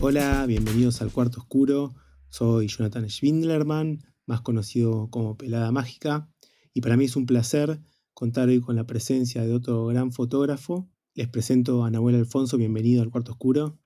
[0.00, 1.92] Hola, bienvenidos al Cuarto Oscuro.
[2.28, 6.30] Soy Jonathan Schwindlerman, más conocido como Pelada Mágica,
[6.72, 7.80] y para mí es un placer
[8.14, 10.88] contar hoy con la presencia de otro gran fotógrafo.
[11.14, 13.76] Les presento a Nahuel Alfonso, bienvenido al Cuarto Oscuro.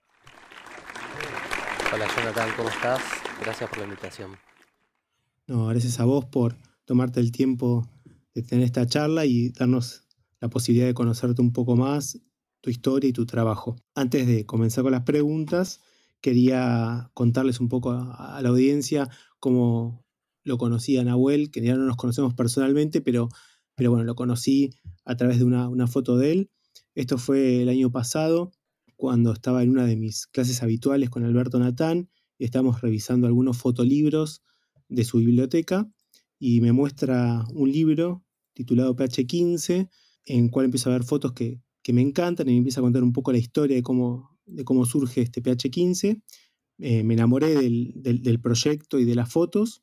[1.95, 3.01] Hola Jonathan, ¿cómo estás?
[3.41, 4.33] Gracias por la invitación.
[5.47, 7.89] No, gracias a vos por tomarte el tiempo
[8.35, 10.07] de tener esta charla y darnos
[10.41, 12.21] la posibilidad de conocerte un poco más,
[12.61, 13.77] tu historia y tu trabajo.
[13.95, 15.81] Antes de comenzar con las preguntas,
[16.22, 20.07] quería contarles un poco a, la audiencia cómo
[20.44, 23.29] lo conocí a Nahuel, que ya no nos conocemos personalmente, pero,
[23.75, 24.71] pero bueno, lo conocí
[25.04, 26.50] a través de una, foto de él.
[26.94, 28.53] Esto fue el año pasado,
[28.96, 32.08] cuando estaba en una de mis clases habituales con Alberto Natán,
[32.39, 34.42] y estábamos revisando algunos fotolibros
[34.89, 35.91] de su biblioteca,
[36.39, 39.89] y me muestra un libro titulado PH15,
[40.27, 42.83] en el cual empiezo a ver fotos que, que me encantan y me empieza a
[42.83, 46.23] contar un poco la historia de cómo de cómo surge este PH15.
[46.79, 49.83] Eh, me enamoré del, proyecto y de las fotos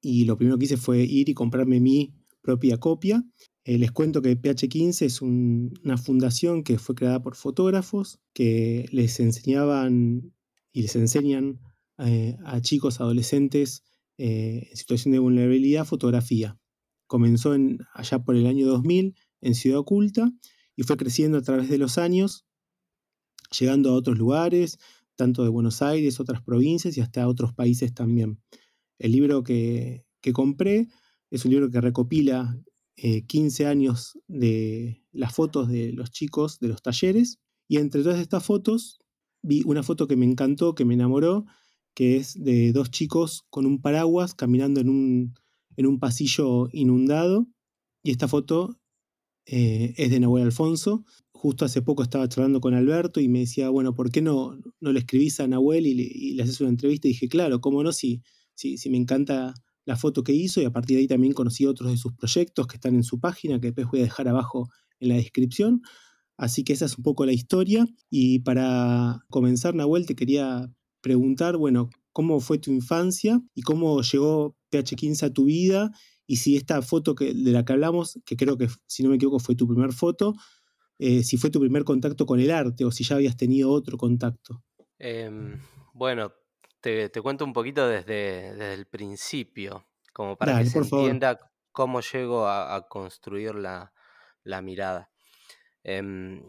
[0.00, 3.24] y lo primero que hice fue ir y comprarme mi propia copia.
[3.64, 9.20] Eh, les cuento que PH15 es una fundación que fue creada por fotógrafos que les
[9.20, 10.32] enseñaban
[10.72, 11.60] y les enseñan
[11.98, 13.82] eh, a chicos, adolescentes
[14.16, 16.58] en situación de vulnerabilidad fotografía.
[17.06, 20.30] Comenzó en, allá por el año 2000 en Ciudad Oculta
[20.76, 22.46] y fue creciendo a través de los años
[23.58, 24.78] llegando a otros lugares,
[25.16, 28.40] tanto de Buenos Aires, otras provincias y hasta otros países también.
[28.98, 30.88] El libro que, compré
[31.30, 32.58] es un libro que recopila
[32.96, 38.20] 15 eh, años de las fotos de los chicos de los talleres y entre todas
[38.20, 39.00] estas fotos
[39.42, 41.46] vi una foto que me encantó, que me enamoró,
[41.94, 45.34] que es de dos chicos con un paraguas caminando en un,
[45.76, 47.46] en un pasillo inundado
[48.02, 48.78] y esta foto
[49.46, 51.04] eh, es de Nahuel Alfonso
[51.40, 54.92] justo hace poco estaba charlando con Alberto y me decía, bueno, ¿por qué no, no
[54.92, 57.08] le escribís a Nahuel y le, haces una entrevista?
[57.08, 57.92] Y dije, claro, ¿cómo no?
[57.92, 58.22] Si,
[58.54, 59.54] si, me encanta
[59.86, 62.66] la foto que hizo y a partir de ahí también conocí otros de sus proyectos
[62.66, 64.68] que están en su página, que después voy a dejar abajo
[64.98, 65.80] en la descripción.
[66.36, 67.86] Así que esa es un poco la historia.
[68.10, 70.70] Y para comenzar, Nahuel, te quería
[71.00, 75.90] preguntar, bueno, ¿cómo fue tu infancia y cómo llegó PH15 a tu vida?
[76.26, 79.16] Y si esta foto que, de la que hablamos, que creo que si no me
[79.16, 80.34] equivoco fue tu primer foto,
[81.02, 83.96] eh, si fue tu primer contacto con el arte o si ya habías tenido otro
[83.96, 84.62] contacto.
[84.98, 85.58] Em,
[85.94, 86.34] bueno,
[86.82, 91.38] te, cuento un poquito desde, el principio, como para que se entienda
[91.72, 93.94] cómo llego a, construir la,
[94.62, 95.10] mirada.
[95.82, 96.42] Em,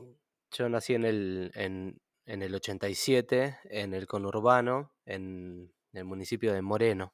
[0.52, 7.14] yo nací en el, en, el 87, en el conurbano, en el municipio de Moreno,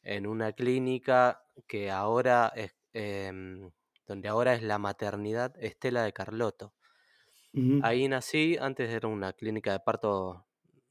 [0.00, 3.72] en una clínica que ahora es, em,
[4.06, 6.74] donde ahora es la maternidad Estela de Carlotto.
[7.82, 10.46] Ahí nací, antes era una clínica de parto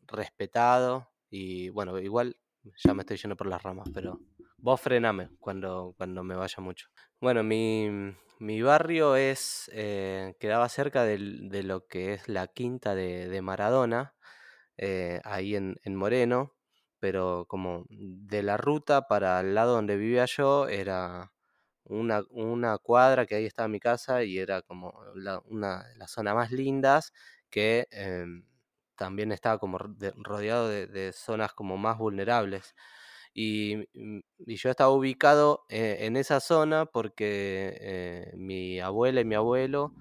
[0.08, 2.38] respetado y bueno, igual
[2.84, 4.20] ya me estoy yendo por las ramas, pero
[4.58, 6.88] vos frename cuando, cuando me vaya mucho.
[7.22, 14.16] Bueno, mi, barrio es, eh, quedaba cerca de, lo que es la quinta de, Maradona,
[14.78, 16.56] eh, ahí en, en Moreno,
[17.00, 21.32] pero como de la ruta para el lado donde vivía yo era
[21.86, 24.94] una, una cuadra que ahí estaba mi casa y era como
[25.46, 27.14] una de las zonas más lindas
[27.50, 28.44] que em,
[28.96, 32.76] también estaba como rodeado de, zonas como más vulnerables.
[33.34, 39.36] Y, mm, yo estaba ubicado eh, en esa zona porque eh, mi abuela y mi
[39.36, 39.94] abuelo,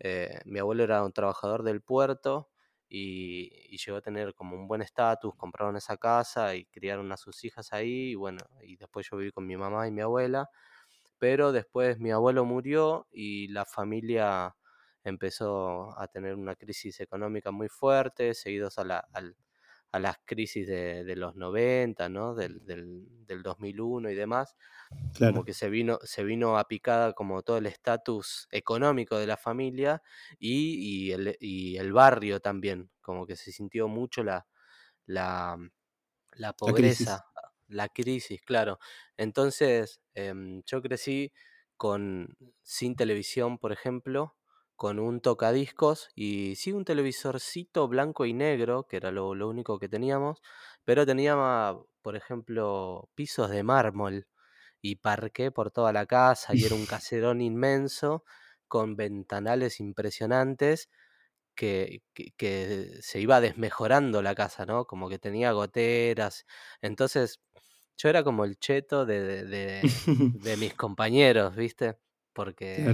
[0.00, 2.50] eh, mi abuelo era un trabajador del puerto
[2.88, 7.16] y, y llegó a tener como un buen estatus, compraron esa casa y criaron a
[7.16, 10.50] sus hijas ahí y bueno, y después yo viví con mi mamá y mi abuela
[11.20, 14.56] pero después mi abuelo murió y la familia
[15.04, 19.06] empezó a tener una crisis económica muy fuerte, seguidos a, la,
[19.92, 22.34] a las crisis de, los 90, ¿no?
[22.34, 24.56] Del, del, 2001 y demás,
[25.18, 29.36] como que se vino, se vino a picada como todo el estatus económico de la
[29.36, 30.02] familia
[30.38, 34.46] y, el, y, el, barrio también, como que se sintió mucho la,
[35.04, 35.58] la,
[36.32, 37.29] la pobreza
[37.70, 38.78] la crisis, claro.
[39.16, 41.32] Entonces, em, yo crecí
[41.76, 44.36] con sin televisión, por ejemplo,
[44.76, 49.88] con un tocadiscos y sí un televisorcito blanco y negro, que era lo, único que
[49.88, 50.40] teníamos,
[50.84, 51.36] pero tenía,
[52.02, 54.26] por ejemplo, pisos de mármol
[54.82, 58.24] y parqué por toda la casa y era un caserón inmenso
[58.68, 60.88] con ventanales impresionantes
[61.54, 62.02] que,
[62.36, 64.86] que, se iba desmejorando la casa, ¿no?
[64.86, 66.46] Como que tenía goteras.
[66.82, 67.40] Entonces,
[68.00, 69.82] yo era como el cheto de, de,
[70.58, 71.98] mis compañeros, ¿viste?
[72.32, 72.92] Porque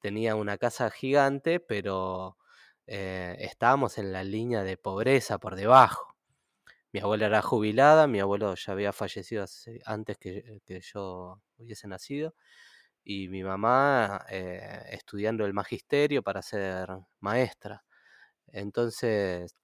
[0.00, 2.38] tenía una casa gigante, pero
[2.86, 6.16] eh, estábamos en la línea de pobreza por debajo.
[6.92, 9.44] Mi abuela era jubilada, mi abuelo ya había fallecido
[9.84, 12.34] antes que, yo hubiese nacido,
[13.04, 16.88] y mi mamá eh, estudiando el magisterio para ser
[17.20, 17.84] maestra.
[18.46, 19.54] Entonces,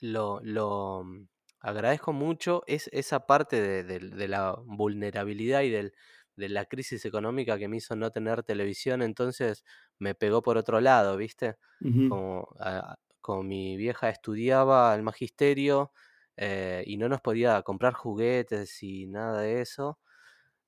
[0.00, 1.28] lo, mm,
[1.60, 5.92] agradezco mucho es esa parte de, la vulnerabilidad y de
[6.36, 9.64] la crisis económica que me hizo no tener televisión, entonces
[9.98, 11.56] me pegó por otro lado, ¿viste?
[12.08, 15.92] como, ah, como, mi vieja estudiaba al magisterio
[16.36, 19.98] eh, y no nos podía comprar juguetes y nada de eso,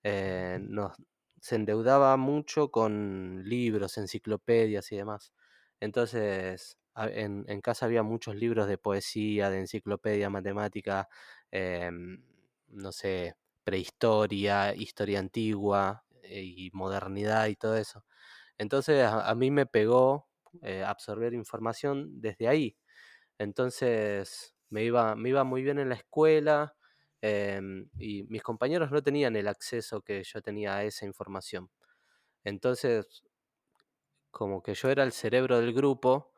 [0.04, 0.92] eh, nos,
[1.40, 5.32] se endeudaba mucho con libros, enciclopedias y demás.
[5.80, 11.08] Entonces, en, casa había muchos libros de poesía, de enciclopedia, matemática,
[11.50, 12.22] em,
[12.68, 18.04] no sé, prehistoria, historia antigua y modernidad y todo eso.
[18.58, 20.28] Entonces a, mí me pegó
[20.62, 22.76] eh, absorber información desde ahí.
[23.38, 26.74] Entonces me iba, me iba muy bien en la escuela
[27.22, 31.70] em, y mis compañeros no tenían el acceso que yo tenía a esa información.
[32.44, 33.24] Entonces,
[34.30, 36.31] como que yo era el cerebro del grupo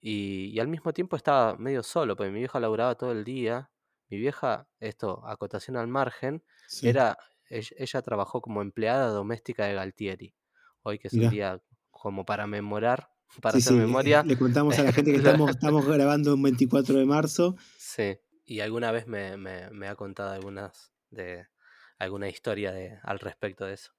[0.00, 3.70] y, al mismo tiempo estaba medio solo, porque mi vieja laburaba todo el día.
[4.08, 6.42] Mi vieja, esto, acotación al margen,
[6.82, 7.16] era,
[7.48, 10.34] ella, trabajó como empleada doméstica de Galtieri.
[10.82, 13.10] Hoy que es un día como para memorar,
[13.42, 14.22] para hacer memoria.
[14.24, 17.56] Le contamos a la gente que estamos, estamos grabando un 24 de marzo.
[17.78, 21.46] Sí, y alguna vez me, me, ha contado algunas de
[21.98, 23.92] alguna historia de, al respecto de eso.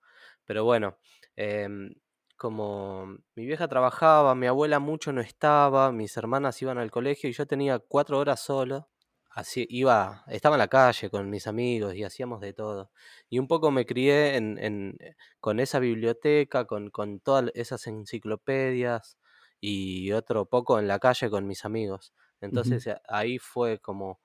[0.46, 0.98] Pero bueno,
[1.36, 1.94] em,
[2.42, 7.34] como mi vieja trabajaba, mi abuela mucho no estaba, mis hermanas iban al colegio y
[7.34, 8.90] yo tenía cuatro horas solo.
[9.30, 12.90] Así iba, estaba en la calle con mis amigos y hacíamos de todo.
[13.30, 14.58] Y un poco me crié en,
[15.00, 19.20] eh, con esa biblioteca, con, con, todas esas enciclopedias
[19.60, 22.12] y otro poco en la calle con mis amigos.
[22.42, 24.20] Entonces eh, ahí fue como,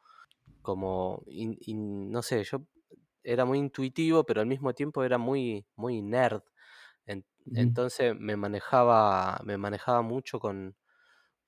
[0.62, 1.22] como
[1.66, 2.62] no sé, yo
[3.22, 6.42] era muy intuitivo, pero al mismo tiempo era muy, muy nerd.
[7.54, 10.76] Entonces me manejaba, me manejaba mucho con,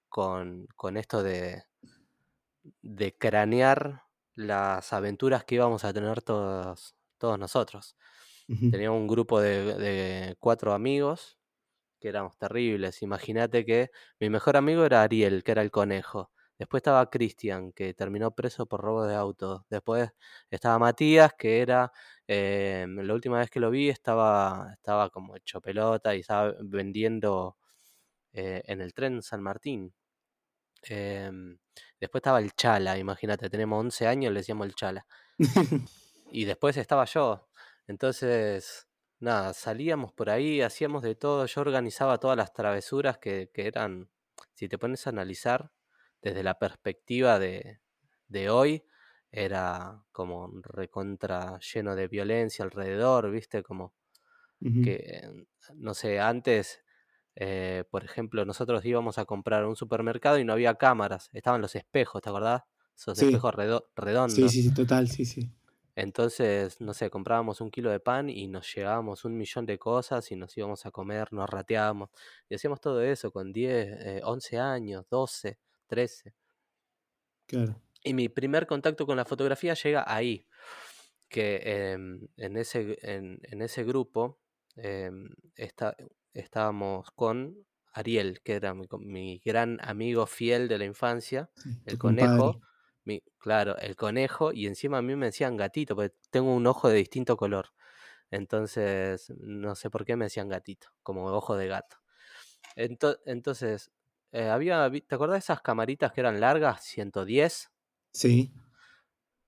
[0.08, 1.64] con, esto de,
[2.82, 4.04] de cranear
[4.34, 7.96] las aventuras que íbamos a tener todos, todos nosotros.
[8.70, 11.38] Teníamos un grupo de, de, cuatro amigos
[12.00, 13.02] que éramos terribles.
[13.02, 13.90] Imagínate que
[14.20, 16.30] mi mejor amigo era Ariel, que era el conejo.
[16.58, 19.64] Después estaba Cristian, que terminó preso por robo de auto.
[19.70, 20.10] Después
[20.50, 21.92] estaba Matías, que era,
[22.26, 27.56] eh, la última vez que lo vi estaba, estaba como hecho pelota y estaba vendiendo
[28.32, 29.94] eh, en el tren San Martín.
[30.82, 31.58] Em,
[32.00, 35.06] después estaba el Chala, imagínate, tenemos 11 años, le decíamos el Chala.
[36.32, 37.48] y después estaba yo.
[37.86, 38.88] Entonces,
[39.20, 41.46] nada, salíamos por ahí, hacíamos de todo.
[41.46, 44.10] Yo organizaba todas las travesuras que, que eran,
[44.54, 45.70] si te pones a analizar,
[46.22, 47.80] desde la perspectiva de,
[48.50, 48.84] hoy,
[49.30, 53.62] era como recontra lleno de violencia alrededor, ¿viste?
[53.62, 53.94] Como
[54.60, 56.80] que, no sé, antes,
[57.36, 61.76] eh, por ejemplo, nosotros íbamos a comprar un supermercado y no había cámaras, estaban los
[61.76, 62.62] espejos, ¿te acordás?
[62.96, 63.54] Esos espejos
[63.94, 64.34] redondos.
[64.34, 65.48] Sí, sí, sí, total, sí, sí.
[65.94, 70.30] Entonces, no sé, comprábamos un kilo de pan y nos llevábamos un millón de cosas
[70.30, 72.10] y nos íbamos a comer, nos rateábamos.
[72.48, 75.58] Y hacíamos todo eso con 10, 11 eh, años, 12.
[75.88, 76.34] 13.
[77.46, 77.82] Claro.
[78.04, 80.46] Y mi primer contacto con la fotografía llega ahí,
[81.28, 84.38] que em, en, ese, en, ese grupo
[84.76, 85.28] em,
[86.32, 91.50] estábamos con Ariel, que era mi, gran amigo fiel de la infancia,
[91.84, 92.60] el conejo.
[93.04, 96.90] Mi, claro, el conejo, y encima a mí me decían gatito, porque tengo un ojo
[96.90, 97.70] de distinto color.
[98.30, 101.96] Entonces, no sé por qué me decían gatito, como ojo de gato.
[102.76, 103.90] entonces,
[104.32, 107.70] eh, había, ¿te acordás de esas camaritas que eran largas, 110?
[108.12, 108.52] Sí.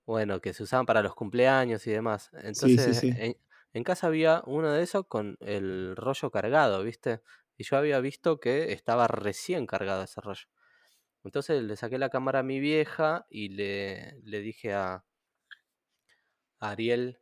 [0.07, 2.31] Bueno, que se usaban para los cumpleaños y demás.
[2.43, 3.03] Entonces,
[3.73, 7.23] En, casa había uno de esos con el rollo cargado, ¿viste?
[7.57, 10.47] Y yo había visto que estaba recién cargado ese rollo.
[11.25, 15.05] Entonces le saqué la cámara a mi vieja y le, le dije a,
[16.61, 17.19] Ariel,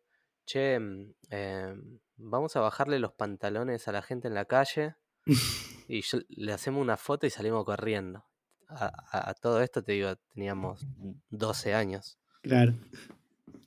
[0.47, 4.97] che, mm, em, vamos a bajarle los pantalones a la gente en la calle
[5.89, 8.25] Y le hacemos una foto y salimos corriendo.
[8.69, 10.87] A, todo esto te digo, teníamos
[11.31, 12.19] 12 años.
[12.43, 12.75] Claro.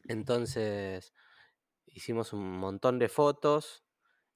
[0.08, 1.12] Entonces
[1.88, 3.84] hicimos un montón de fotos.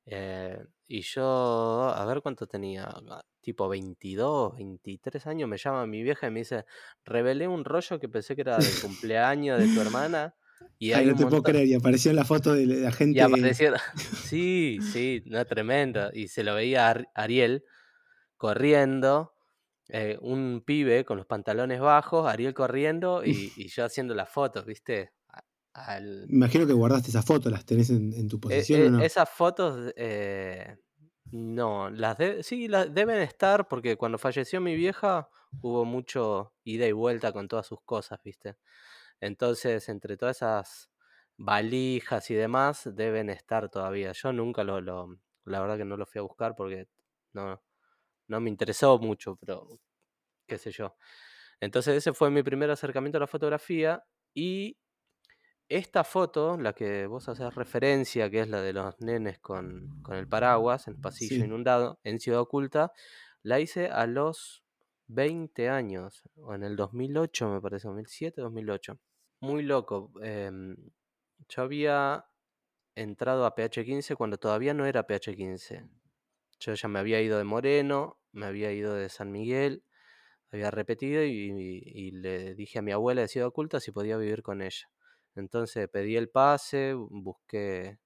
[0.07, 6.03] Eh, y yo, a ver cuánto tenía, ah, tipo 22, 23 años, me llama mi
[6.03, 6.65] vieja y me dice,
[7.03, 10.35] revelé un rollo que pensé que era del cumpleaños de tu hermana
[10.77, 13.17] y Ay, no te puedo creer, y apareció en la foto de la gente.
[13.17, 13.73] Y apareció,
[14.25, 16.09] sí, sí, no, tremendo.
[16.13, 17.63] Y se lo veía a Ariel
[18.37, 19.33] corriendo
[19.89, 25.11] eh, un pibe con los pantalones bajos, Ariel corriendo y, yo haciendo las fotos, ¿viste?
[26.29, 29.03] Imagino que guardaste esas fotos, ¿las tenés en, tu e, posición o no?
[29.03, 29.93] Esas fotos,
[31.31, 35.29] no, las sí, las deben estar porque cuando falleció mi vieja
[35.61, 38.57] hubo mucho ida y vuelta con todas sus cosas, ¿viste?
[39.19, 40.89] Entonces, entre todas esas
[41.37, 44.11] valijas y demás, deben estar todavía.
[44.13, 46.87] Yo nunca lo, lo la verdad que no lo fui a buscar porque
[47.33, 47.61] no,
[48.27, 49.79] no me interesó mucho, pero
[50.47, 50.95] qué sé yo.
[51.59, 54.03] Entonces ese fue mi primer acercamiento a la fotografía
[54.33, 54.77] y
[55.67, 60.27] esta foto, la que vos haces referencia, que es la de los nenes con, el
[60.27, 62.91] paraguas en el pasillo inundado en Ciudad Oculta,
[63.41, 64.63] la hice a los
[65.07, 68.99] 20 años, o en el 2008 me parece, 2007, 2008.
[69.41, 70.11] Muy loco.
[70.21, 70.75] Em,
[71.49, 72.25] yo había
[72.95, 75.87] entrado a PH15 cuando todavía no era PH15.
[76.59, 79.83] Yo ya me había ido de Moreno, me había ido de San Miguel,
[80.51, 84.61] había repetido y, le dije a mi abuela de Ciudad Oculta si podía vivir con
[84.61, 84.89] ella.
[85.35, 87.99] Entonces pedí el pase, busqué,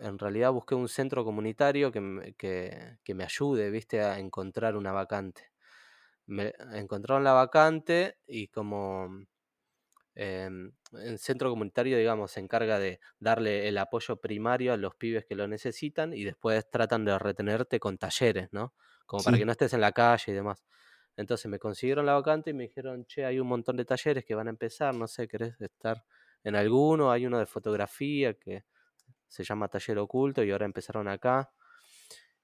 [0.00, 4.92] en realidad busqué un centro comunitario que, me, que, me ayude, viste, a encontrar una
[4.92, 5.50] vacante.
[6.26, 9.10] Me encontraron la vacante y como
[10.22, 15.24] Em, el centro comunitario, digamos, se encarga de darle el apoyo primario a los pibes
[15.24, 18.74] que lo necesitan y después tratan de retenerte con talleres, ¿no?
[19.06, 20.62] Como para que no estés en la calle y demás.
[21.16, 24.34] Entonces me consiguieron la vacante y me dijeron, che, hay un montón de talleres que
[24.34, 26.04] van a empezar, no sé, ¿querés estar
[26.44, 27.10] en alguno?
[27.10, 28.64] Hay uno de fotografía que
[29.26, 31.50] se llama Taller Oculto y ahora empezaron acá.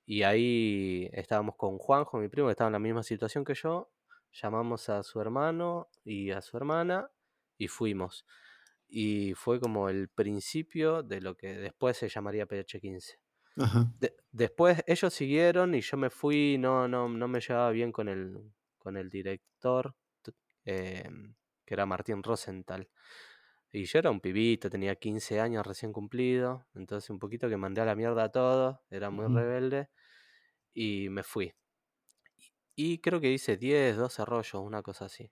[0.06, 3.90] Y ahí estábamos con Juanjo, mi primo, que estaba en la misma situación que yo.
[4.32, 7.10] Llamamos a su hermano y a su hermana
[7.58, 8.24] y fuimos.
[8.88, 13.18] Y fue como el principio de lo que después se llamaría PH15.
[14.30, 18.52] después ellos siguieron y yo me fui, no, no, no me llevaba bien con el,
[18.78, 19.94] con el director,
[20.64, 21.34] em,
[21.64, 22.88] que era Martín Rosenthal.
[23.72, 27.80] Y yo era un pibito, tenía 15 años recién cumplido, entonces un poquito que mandé
[27.82, 29.90] a la mierda a todo, era muy rebelde
[30.74, 31.54] y me fui.
[32.74, 35.30] Y creo que hice 10, 12 rollos, una cosa así.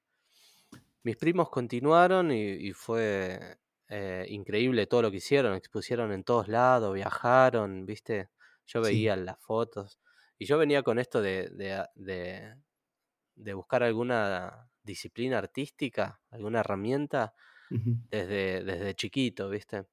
[1.04, 3.58] Mis primos continuaron y, fue
[3.90, 8.30] eh, increíble todo lo que hicieron, expusieron en todos lados, viajaron, ¿viste?
[8.66, 10.00] Yo veía las fotos
[10.38, 11.50] y yo venía con esto de,
[11.94, 17.34] de, buscar alguna disciplina artística, alguna herramienta
[17.68, 19.84] desde, desde chiquito, ¿viste?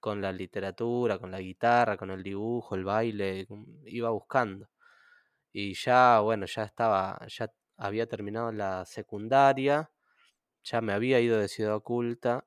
[0.00, 3.48] Con la literatura, con la guitarra, con el dibujo, el baile,
[3.86, 4.68] iba buscando.
[5.52, 9.91] Y ya, bueno, ya estaba, ya había terminado la secundaria
[10.64, 12.46] ya me había ido de Ciudad Oculta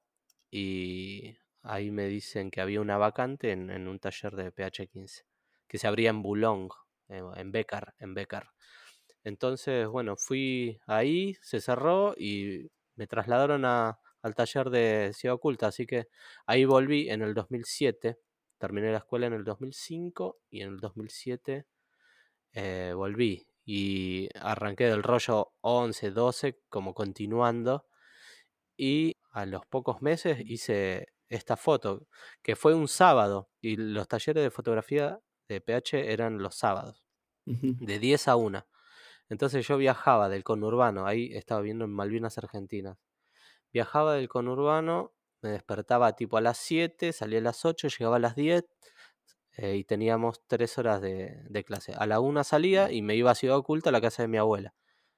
[0.51, 5.23] y ahí me dicen que había una vacante en, un taller de PH15
[5.67, 6.69] que se abría en Boulogne,
[7.09, 8.51] eh, en Becar, en Becar.
[9.23, 15.87] Entonces, bueno, fui ahí, se cerró y me trasladaron al taller de Ciudad Oculta, así
[15.87, 16.07] que
[16.45, 18.19] ahí volví en el 2007,
[18.59, 21.65] terminé la escuela en el 2005 y en el 2007
[22.53, 27.87] eh, volví y arranqué del rollo 11, 12 como continuando
[28.77, 32.07] y a los pocos meses hice esta foto,
[32.41, 37.03] que fue un sábado, y los talleres de fotografía de PH eran los sábados,
[37.45, 38.67] de 10 a 1.
[39.29, 42.97] Entonces yo viajaba del conurbano, ahí estaba viendo en Malvinas Argentinas.
[43.73, 48.19] Viajaba del conurbano, me despertaba tipo a las 7, salía a las 8, llegaba a
[48.19, 48.65] las 10
[49.57, 51.93] eh, y teníamos 3 horas de, de, clase.
[51.97, 54.37] A la 1 salía y me iba a Ciudad Oculta a la casa de mi
[54.37, 54.73] abuela.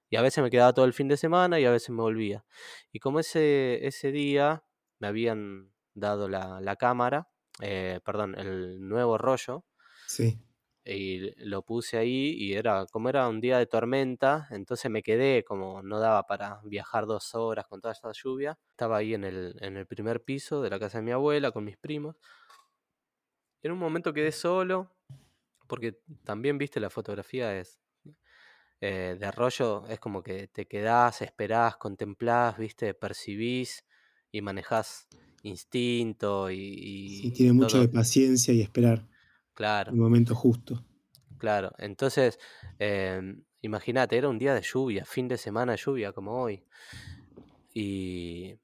[0.10, 2.46] Y a veces me quedaba todo el fin de semana y a veces me volvía.
[2.92, 4.64] Y como ese, ese día
[5.00, 7.30] me habían dado la, la cámara,
[7.62, 9.66] eh, perdón, el nuevo rollo.
[10.08, 10.40] Sí.
[10.86, 15.44] Y lo puse ahí y era, como era un día de tormenta, entonces me quedé,
[15.44, 18.58] como no daba para viajar dos horas con toda esta lluvia.
[18.72, 21.66] Estaba ahí en el, en el primer piso de la casa de mi abuela con
[21.66, 22.16] mis primos.
[23.62, 24.96] En un momento quedé solo,
[25.68, 27.82] porque también, viste, la fotografía es
[28.80, 33.86] eh, de rollo es como que te quedás, esperás, contemplás, viste, percibís
[34.32, 35.08] y manejás
[35.44, 37.22] instinto y...
[37.22, 39.08] sí, tiene mucho de paciencia y esperar.
[39.54, 39.92] Claro.
[39.92, 40.86] El momento justo.
[41.38, 42.40] Claro, entonces,
[42.78, 46.64] em, imagínate, era un día de lluvia, fin de semana de lluvia como hoy.
[47.74, 48.56] Y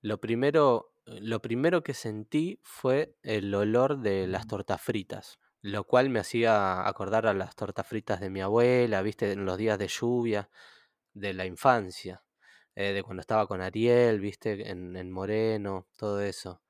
[0.00, 6.10] lo primero, lo primero que sentí fue el olor de las tortas fritas lo cual
[6.10, 9.88] me hacía acordar a las tortas fritas de mi abuela, viste, en los días de
[9.88, 10.50] lluvia,
[11.14, 12.22] de la infancia,
[12.74, 16.62] eh, de cuando estaba con Ariel, viste, en, Moreno, todo eso.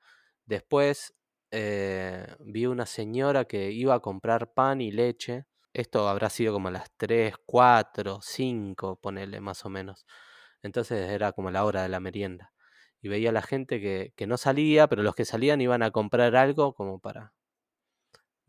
[0.47, 1.15] Después
[1.51, 6.71] eh, vi una señora que iba a comprar pan y leche esto habrá sido como
[6.71, 10.07] las 3, 4, 5, ponele más o menos.
[10.63, 12.53] Entonces era como la hora de la merienda.
[13.01, 15.91] Y veía a la gente que, que no salía, pero los que salían iban a
[15.91, 17.33] comprar algo como para...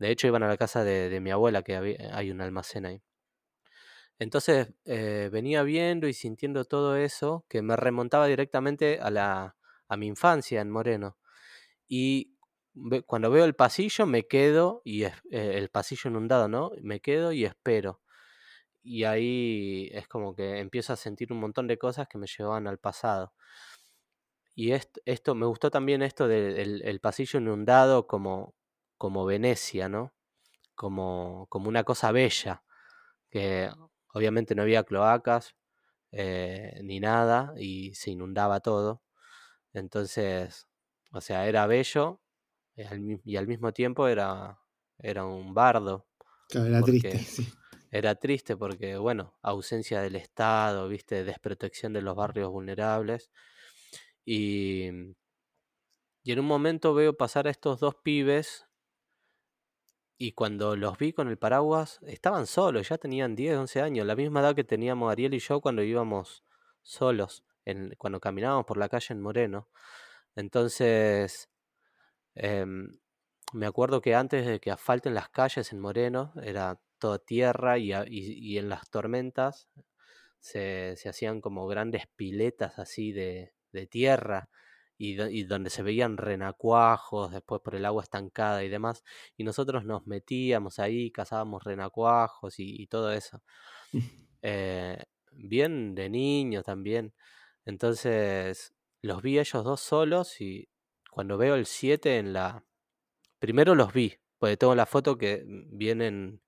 [0.04, 1.76] De hecho iban a la casa de, mi abuela, que
[2.12, 3.02] hay un almacén ahí.
[4.18, 9.56] Entonces eh, venía viendo y sintiendo todo eso que me remontaba directamente a, la,
[9.88, 11.16] a mi infancia en Moreno.
[11.88, 12.36] Y
[13.06, 16.72] cuando veo el pasillo me quedo, y es, eh, el pasillo inundado, ¿no?
[16.82, 18.02] Me quedo y espero.
[18.82, 22.66] Y ahí es como que empiezo a sentir un montón de cosas que me llevaban
[22.66, 23.32] al pasado.
[24.54, 28.54] Y esto, me gustó también esto del pasillo inundado como,
[29.04, 30.14] como Venecia, ¿no?
[30.74, 32.64] Como, como una cosa bella,
[33.28, 33.70] que
[34.14, 35.54] obviamente no había cloacas
[36.10, 39.02] eh, ni nada y se inundaba todo.
[39.74, 40.68] Entonces,
[41.12, 42.22] o sea, era bello
[42.76, 44.58] y al, mismo tiempo era,
[44.96, 46.06] era un bardo.
[46.54, 47.10] era triste,
[47.90, 53.30] Era triste porque, bueno, ausencia del Estado, viste, desprotección de los barrios vulnerables.
[54.24, 54.88] Y,
[56.22, 58.66] y en un momento veo pasar a estos dos pibes
[60.24, 64.16] y cuando los vi con el paraguas, estaban solos, ya tenían 10, 11 años, la
[64.16, 66.44] misma edad que teníamos Ariel y yo cuando íbamos
[66.80, 69.68] solos, en, cuando caminábamos por la calle en Moreno.
[70.34, 71.50] Entonces,
[72.34, 72.88] em,
[73.52, 77.92] me acuerdo que antes de que asfalten las calles en Moreno, era toda tierra y,
[78.08, 79.68] y, en las tormentas
[80.40, 84.48] se, se, hacían como grandes piletas así de, de tierra
[85.12, 89.04] y, donde se veían renacuajos después por el agua estancada y demás.
[89.36, 93.42] Y nosotros nos metíamos ahí, cazábamos renacuajos y, todo eso.
[94.46, 97.14] Eh, bien de niño también.
[97.64, 100.68] Entonces los vi ellos dos solos y
[101.10, 102.62] cuando veo el 7 en la...
[103.38, 106.42] Primero los vi, porque tengo la foto que vienen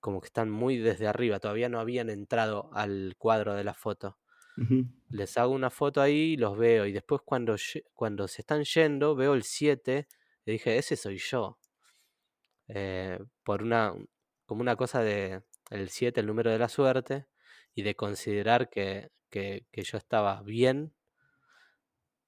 [0.00, 4.18] como que están muy desde arriba, todavía no habían entrado al cuadro de la foto.
[5.10, 6.86] Les hago una foto ahí y los veo.
[6.86, 7.56] Y después cuando,
[7.94, 10.08] cuando se están yendo, veo el 7
[10.44, 11.58] y dije, ese soy yo.
[12.68, 13.94] Eh, por una,
[14.46, 17.26] como una cosa de el 7, el número de la suerte,
[17.74, 20.92] y de considerar que, que, yo estaba bien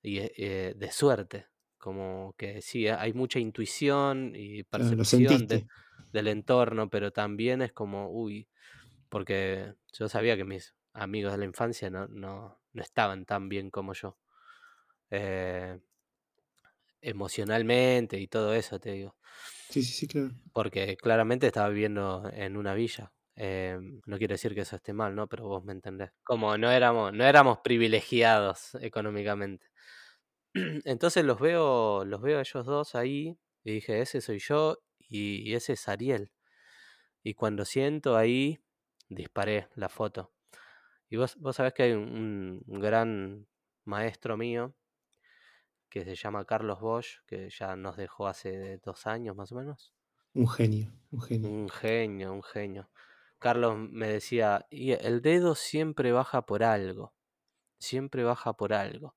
[0.02, 1.46] y eh, de suerte.
[1.78, 5.46] Como que sí, hay mucha intuición y percepción
[6.12, 8.48] del entorno, pero también es como, uy,
[9.08, 13.70] porque yo sabía que mis amigos de la infancia no, no, no estaban tan bien
[13.70, 14.18] como yo.
[15.10, 15.78] Eh,
[17.02, 19.16] emocionalmente y todo eso, te digo.
[19.68, 20.30] Sí, sí, sí, claro.
[20.52, 23.12] Porque claramente estaba viviendo en una villa.
[23.36, 25.26] Eh, no quiere decir que eso esté mal, ¿no?
[25.28, 26.10] Pero vos me entendés.
[26.24, 29.66] Como no éramos, no éramos privilegiados económicamente.
[30.84, 35.54] Entonces los veo, los veo a ellos dos ahí y dije, ese soy yo y
[35.54, 36.32] ese es Ariel.
[37.22, 38.60] Y cuando siento ahí,
[39.08, 40.32] disparé la foto.
[41.10, 43.46] Y vos, vos sabés que hay un, gran
[43.84, 44.74] maestro mío
[45.88, 49.92] que se llama Carlos Bosch, que ya nos dejó hace dos años más o menos.
[50.34, 51.50] Un genio, un genio.
[51.50, 52.90] Un genio, un genio.
[53.40, 57.12] Carlos me decía, y el dedo siempre baja por algo,
[57.80, 59.16] siempre baja por algo.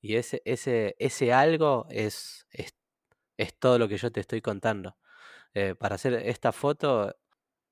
[0.00, 2.72] Y ese, ese, ese algo es, es,
[3.58, 4.96] todo lo que yo te estoy contando.
[5.52, 7.14] Eh, para hacer esta foto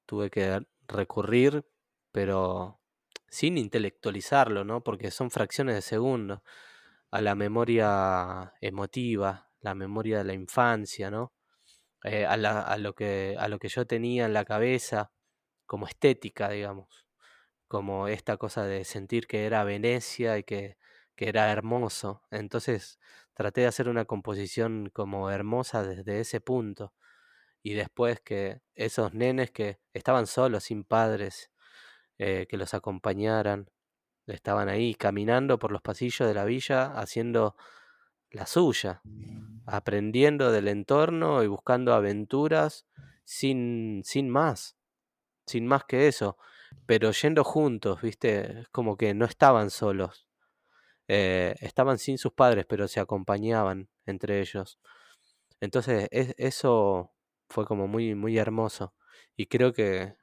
[0.05, 1.65] tuve que recurrir,
[2.13, 2.84] pero
[3.29, 4.83] sin intelectualizarlo, ¿no?
[4.83, 6.43] Porque son fracciones de segundo,
[7.11, 11.33] a la memoria emotiva, la memoria de la infancia, ¿no?
[12.05, 12.37] Eh, a,
[12.77, 15.13] lo que, a lo que yo tenía en la cabeza
[15.67, 17.07] como estética, digamos,
[17.69, 20.77] como esta cosa de sentir que era Venecia y que,
[21.17, 22.23] que era hermoso.
[22.31, 22.99] Entonces
[23.35, 26.95] traté de hacer una composición como hermosa desde ese punto.
[27.63, 31.51] Y después que esos nenes que estaban solos, sin padres,
[32.19, 33.71] eh, que los acompañaran.
[34.27, 37.57] Estaban ahí caminando por los pasillos de la villa haciendo
[38.31, 39.03] la suya,
[39.67, 42.87] aprendiendo del entorno y buscando aventuras
[43.25, 44.77] sin, sin más,
[45.47, 46.37] sin más que eso,
[46.87, 48.67] pero yendo juntos, ¿viste?
[48.73, 50.29] Como que no estaban solos.
[51.07, 54.79] Eh, estaban sin sus padres, pero se acompañaban entre ellos.
[55.61, 57.13] Entonces, eso
[57.49, 58.95] fue como muy, muy hermoso.
[59.37, 60.17] Y creo que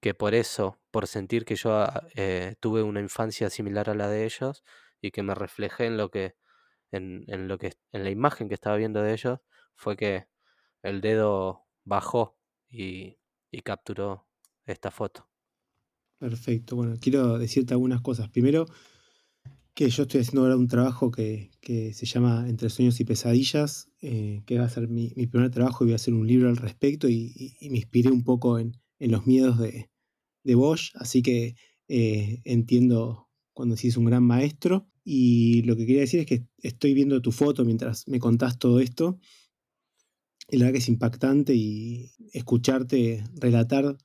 [0.00, 4.08] que por eso, por sentir que yo ah, eh, tuve una infancia similar a la
[4.08, 4.64] de ellos
[5.00, 6.34] y que me reflejé en lo que,
[6.90, 9.40] en, en, lo que, en la imagen que estaba viendo de ellos,
[9.74, 10.26] fue que
[10.82, 13.18] el dedo bajó y,
[13.50, 14.26] y capturó
[14.66, 15.28] esta foto.
[16.18, 16.76] Perfecto.
[16.76, 18.28] Bueno, quiero decirte algunas cosas.
[18.28, 18.66] Primero,
[19.74, 23.88] que yo estoy haciendo ahora un trabajo que, que se llama Entre sueños y pesadillas,
[24.02, 26.48] eh, que va a ser mi, mi, primer trabajo y voy a hacer un libro
[26.48, 29.90] al respecto y, y, me inspiré un poco en, en los miedos de,
[30.44, 31.56] de Bosch, así que
[31.88, 34.86] eh, entiendo cuando decís un gran maestro.
[35.02, 38.78] Y lo que quería decir es que estoy viendo tu foto mientras me contás todo
[38.80, 39.18] esto.
[40.48, 43.96] Y la verdad que es impactante y escucharte relatar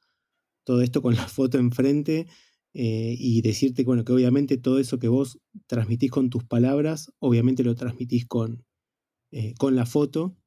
[0.63, 2.27] todo esto con la foto enfrente
[2.73, 7.63] eh, y decirte bueno, que obviamente todo eso que vos transmitís con tus palabras, obviamente
[7.63, 8.65] lo transmitís con,
[9.31, 10.37] eh, con la foto.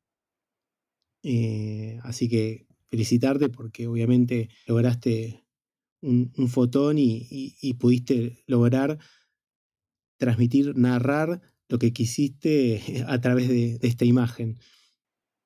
[2.03, 5.45] así que felicitarte porque obviamente lograste
[6.01, 8.99] un, fotón y, pudiste lograr
[10.19, 14.59] transmitir, narrar lo que quisiste a través de, esta imagen.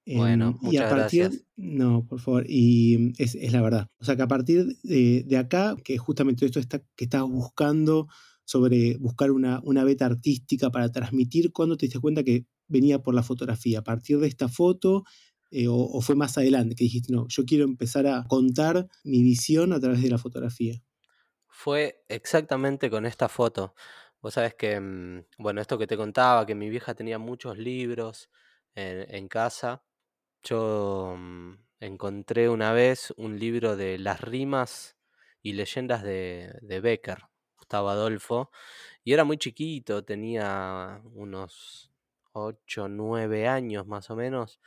[0.04, 3.88] Bueno, em, y a partir, No, por favor, y es, la verdad.
[3.98, 8.08] O sea que a partir de, acá, que justamente esto está, que estás buscando
[8.44, 13.14] sobre buscar una, una beta artística para transmitir, cuando te diste cuenta que venía por
[13.14, 13.80] la fotografía?
[13.80, 15.04] A partir de esta foto,
[15.52, 19.74] eh, o, fue más adelante que dijiste, no, yo quiero empezar a contar mi visión
[19.74, 20.82] a través de la fotografía?
[21.46, 23.74] Fue exactamente con esta foto.
[24.22, 28.30] Vos sabés que, mm, bueno, esto que te contaba, que mi vieja tenía muchos libros
[28.74, 29.84] en, casa.
[30.42, 34.96] Yo mm, encontré una vez un libro de las rimas
[35.42, 37.18] y leyendas de, de Becker,
[37.58, 38.50] Gustavo Adolfo,
[39.04, 41.92] y era muy chiquito, tenía unos
[42.32, 44.60] 8, 9 años más o menos,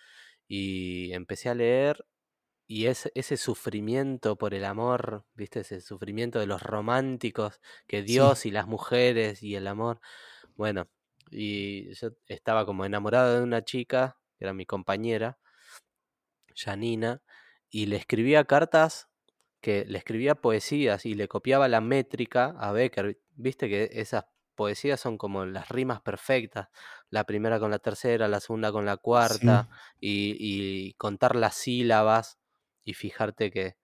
[0.47, 2.05] y empecé a leer
[2.67, 5.61] y ese, ese sufrimiento por el amor, ¿viste?
[5.61, 10.01] Ese sufrimiento de los románticos, que Dios y las mujeres y el amor.
[10.55, 10.89] Bueno,
[11.31, 15.37] y yo estaba como enamorado de una chica, que era mi compañera,
[16.55, 17.21] Janina,
[17.69, 19.09] y le escribía cartas,
[19.61, 23.19] que le escribía poesías y le copiaba la métrica a Becker.
[23.35, 24.25] Viste que esas
[24.55, 26.69] poesías son como las rimas perfectas,
[27.09, 32.39] la primera con la tercera, la segunda con la cuarta, y, contar las sílabas
[32.83, 33.77] y fijarte que,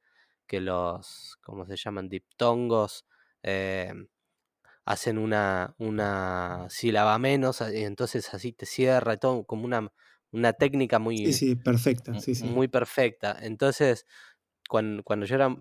[0.48, 2.10] que los, ¿cómo se llaman?
[2.10, 3.06] Diptongos
[3.44, 3.94] eh,
[4.86, 9.92] hacen una, una sílaba menos, y entonces así te cierra, todo como una,
[10.32, 13.38] una técnica muy, sí, perfecta, muy perfecta.
[13.42, 14.06] Entonces,
[14.72, 15.54] cuando, cuando yo era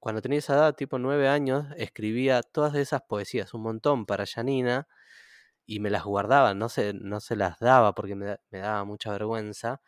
[0.00, 4.88] cuando tenía esa edad, tipo nueve años, escribía todas esas poesías, un montón para Janina,
[5.64, 9.80] y me las guardaba, no se, no se las daba porque me, daba mucha vergüenza,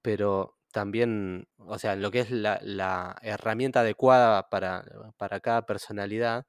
[0.00, 4.84] pero también, o sea, lo que es la, herramienta adecuada para,
[5.16, 6.46] para, cada personalidad,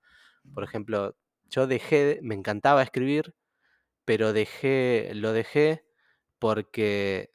[0.54, 3.34] por ejemplo, yo dejé, me encantaba escribir,
[4.06, 5.84] pero dejé, lo dejé
[6.38, 7.34] porque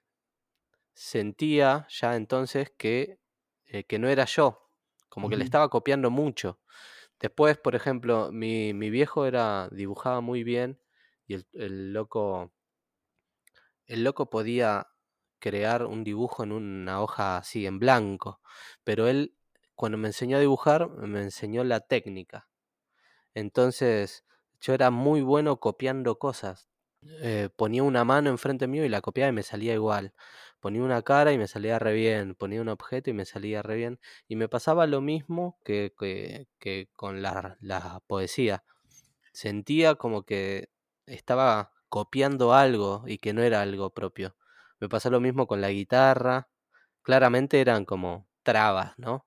[0.94, 3.18] sentía ya entonces que,
[3.68, 4.70] eh, que no era yo,
[5.08, 6.58] como que le estaba copiando mucho.
[7.20, 10.80] Después, por ejemplo, mi, viejo era, dibujaba muy bien
[11.26, 12.52] y el, loco,
[13.86, 14.88] el loco podía
[15.38, 18.40] crear un dibujo en una hoja así, en blanco,
[18.84, 19.34] pero él,
[19.74, 22.48] cuando me enseñó a dibujar, me enseñó la técnica.
[23.34, 24.24] Entonces,
[24.60, 26.70] yo era muy bueno copiando cosas.
[27.20, 30.12] Eh, ponía una mano enfrente mío y la copiaba y me salía igual
[30.60, 33.76] ponía una cara y me salía re bien, ponía un objeto y me salía re
[33.76, 34.00] bien.
[34.28, 35.94] Y me pasaba lo mismo que,
[36.58, 38.64] que, con la, la, poesía.
[39.32, 40.70] Sentía como que
[41.06, 44.36] estaba copiando algo y que no era algo propio.
[44.80, 46.48] Me pasó lo mismo con la guitarra.
[47.02, 49.26] Claramente eran como trabas, ¿no?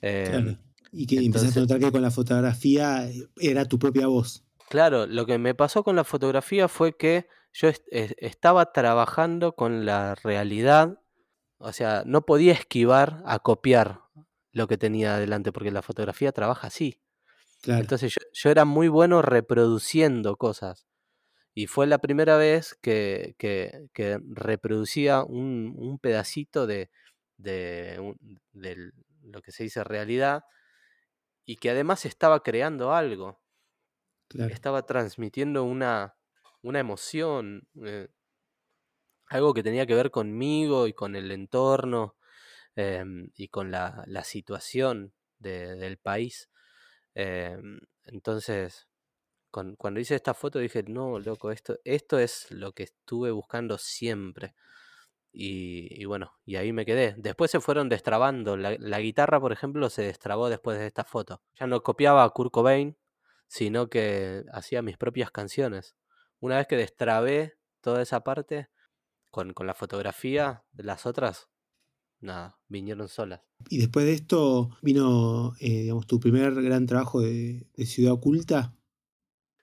[0.00, 0.56] Em,
[0.92, 4.44] y que empezaste a notar que con la fotografía eh, era tu propia voz.
[4.68, 10.14] Claro, lo que me pasó con la fotografía fue que yo estaba trabajando con la
[10.16, 11.00] realidad,
[11.58, 14.02] o sea, no podía esquivar a copiar
[14.52, 17.00] lo que tenía adelante, porque la fotografía trabaja así.
[17.64, 20.86] Entonces yo, era muy bueno reproduciendo cosas.
[21.54, 26.90] Y fue la primera vez que, que, reproducía un, pedacito de,
[27.36, 28.14] de,
[29.22, 30.44] lo que se dice realidad
[31.44, 33.40] y que además estaba creando algo.
[34.34, 36.16] Estaba transmitiendo una,
[36.62, 38.08] una emoción, eh,
[39.26, 42.16] algo que tenía que ver conmigo y con el entorno
[42.76, 46.50] em, y con la, situación del país.
[47.14, 48.88] Em, entonces,
[49.50, 54.54] cuando hice esta foto dije, no, loco, esto, esto es lo que estuve buscando siempre.
[55.32, 57.14] Y, bueno, y ahí me quedé.
[57.16, 58.56] Después se fueron destrabando.
[58.56, 61.42] La, la, guitarra, por ejemplo, se destrabó después de esta foto.
[61.54, 62.96] Ya no copiaba a Kurt Cobain,
[63.48, 65.96] sino que hacía mis propias canciones
[66.40, 68.68] una vez que destrabé toda esa parte
[69.30, 71.48] con, la fotografía, las otras,
[72.20, 73.40] nada, vinieron solas.
[73.68, 78.74] Y después de esto vino, eh, digamos, tu primer gran trabajo de, Ciudad Oculta.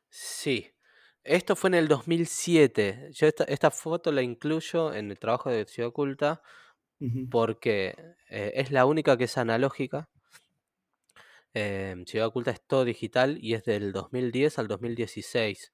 [0.09, 0.67] Sí,
[1.23, 3.09] esto fue en el 2007.
[3.13, 6.41] Yo esta, esta, foto la incluyo en el trabajo de Ciudad Oculta
[7.29, 7.93] porque
[8.29, 10.09] eh, es la única que es analógica.
[11.55, 15.71] Em, Ciudad Oculta es todo digital y es del 2010 al 2016.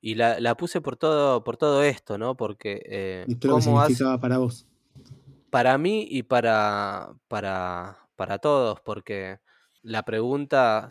[0.00, 2.36] Y la, puse por todo, por todo esto, ¿no?
[2.36, 2.80] Porque...
[2.86, 4.68] Eh, ¿Cómo significaba para vos?
[5.50, 9.40] Para mí y para, para, para todos, porque
[9.82, 10.88] la pregunta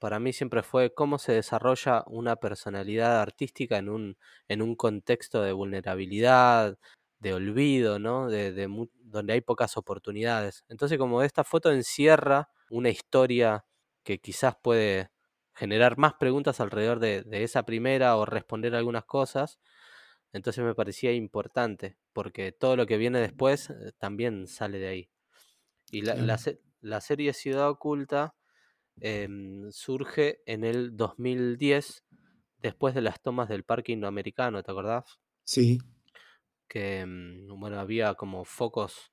[0.00, 4.16] para mí siempre fue cómo se desarrolla una personalidad artística en un,
[4.48, 6.76] en un contexto de vulnerabilidad,
[7.20, 8.28] de olvido, ¿no?
[8.28, 8.68] De,
[9.04, 10.64] donde hay pocas oportunidades.
[10.68, 13.66] Entonces, como esta foto encierra una historia
[14.02, 15.10] que quizás puede
[15.52, 19.60] generar más preguntas alrededor de, esa primera o responder algunas cosas,
[20.32, 25.10] entonces me parecía importante, porque todo lo que viene después eh, también sale de ahí.
[25.90, 26.38] Y la,
[26.80, 28.36] la, serie Ciudad Oculta
[29.00, 32.04] em, surge en el 2010,
[32.58, 35.18] después de las tomas del parque indoamericano, ¿te acordás?
[35.42, 35.78] Sí.
[36.68, 39.12] Que, mm, bueno, había como focos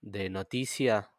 [0.00, 1.12] de noticia,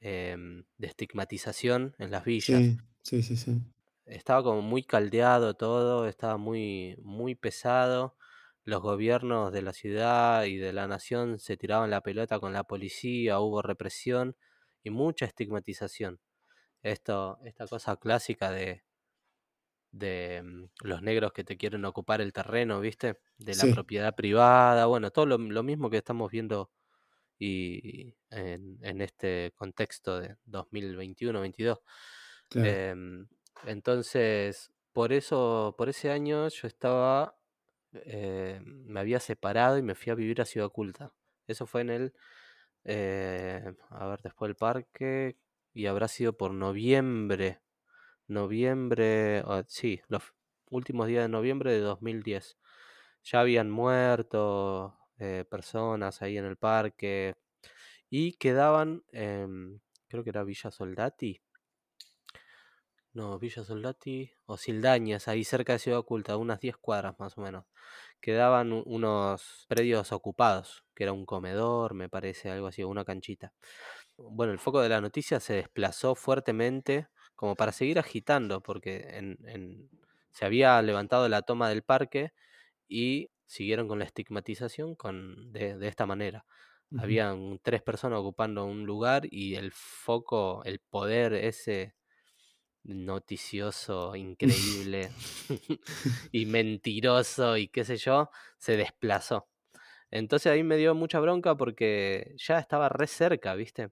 [0.00, 2.62] em, de estigmatización en las villas.
[2.62, 3.62] Sí, sí, sí, sí.
[4.06, 8.16] Estaba como muy caldeado todo, estaba muy, muy pesado
[8.68, 12.64] los gobiernos de la ciudad y de la nación se tiraban la pelota con la
[12.64, 14.36] policía, hubo represión
[14.82, 16.20] y mucha estigmatización.
[16.82, 18.84] Esto, esta cosa clásica de,
[19.90, 23.20] de mm, los negros que te quieren ocupar el terreno, ¿viste?
[23.38, 26.70] De la propiedad privada, bueno, todo lo, mismo que estamos viendo
[27.38, 31.80] y en, este contexto de 2021-22.
[32.54, 33.26] Em,
[33.66, 37.38] entonces, por eso, por ese año yo estaba
[37.92, 41.12] eh, me había separado y me fui a vivir a Ciudad Oculta.
[41.46, 42.14] Eso fue en el,
[42.84, 45.36] eh, a ver, después del parque,
[45.72, 47.60] y habrá sido por noviembre,
[48.26, 50.22] noviembre, sí, los
[50.70, 52.58] últimos días de noviembre de 2010.
[53.24, 57.36] Ya habían muerto eh, personas ahí en el parque
[58.10, 61.42] y quedaban, creo que era Villa Soldati,
[63.18, 67.40] no, Villa Soldati o Sildañas, ahí cerca de Ciudad Oculta, unas 10 cuadras más o
[67.40, 67.64] menos.
[68.20, 73.52] Quedaban unos predios ocupados, que era un comedor, me parece, algo así, una canchita.
[74.16, 79.90] Bueno, el foco de la noticia se desplazó fuertemente como para seguir agitando, porque en,
[80.30, 82.32] se había levantado la toma del parque
[82.88, 86.44] y siguieron con la estigmatización con, de, esta manera.
[86.96, 91.94] Habían tres personas ocupando un lugar y el foco, el poder ese
[92.84, 95.10] noticioso, increíble
[96.32, 99.48] y mentiroso y qué sé yo, se desplazó.
[100.10, 103.90] Entonces ahí me dio mucha bronca porque ya estaba re cerca, ¿viste?